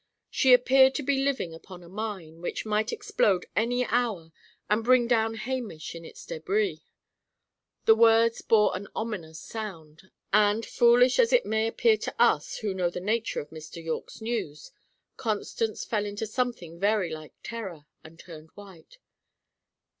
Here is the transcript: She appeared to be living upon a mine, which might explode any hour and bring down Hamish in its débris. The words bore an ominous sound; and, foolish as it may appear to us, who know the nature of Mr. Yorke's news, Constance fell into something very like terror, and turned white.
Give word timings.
She 0.31 0.51
appeared 0.51 0.95
to 0.95 1.03
be 1.03 1.23
living 1.23 1.53
upon 1.53 1.83
a 1.83 1.87
mine, 1.87 2.41
which 2.41 2.65
might 2.65 2.91
explode 2.91 3.45
any 3.55 3.85
hour 3.85 4.31
and 4.67 4.83
bring 4.83 5.07
down 5.07 5.35
Hamish 5.35 5.93
in 5.93 6.03
its 6.03 6.25
débris. 6.25 6.79
The 7.85 7.93
words 7.93 8.41
bore 8.41 8.75
an 8.75 8.87
ominous 8.95 9.39
sound; 9.39 10.09
and, 10.33 10.65
foolish 10.65 11.19
as 11.19 11.31
it 11.31 11.45
may 11.45 11.67
appear 11.67 11.97
to 11.97 12.15
us, 12.19 12.57
who 12.57 12.73
know 12.73 12.89
the 12.89 12.99
nature 12.99 13.41
of 13.41 13.51
Mr. 13.51 13.75
Yorke's 13.83 14.21
news, 14.21 14.71
Constance 15.17 15.85
fell 15.85 16.07
into 16.07 16.25
something 16.25 16.79
very 16.79 17.11
like 17.11 17.35
terror, 17.43 17.85
and 18.03 18.17
turned 18.17 18.49
white. 18.55 18.97